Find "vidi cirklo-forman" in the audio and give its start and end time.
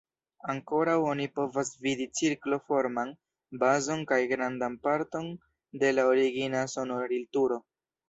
1.83-3.13